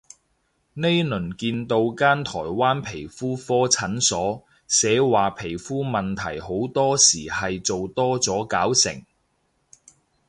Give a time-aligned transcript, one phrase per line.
[0.73, 9.05] 呢輪見到間台灣皮膚科診所，寫話皮膚問題好多時係做多咗搞成